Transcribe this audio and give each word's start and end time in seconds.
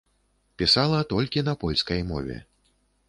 Пісала 0.61 1.01
толькі 1.13 1.45
на 1.49 1.53
польскай 1.65 2.01
мове. 2.11 2.43